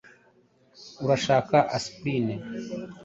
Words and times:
Urashaka 1.03 1.57
aspirine? 1.77 2.33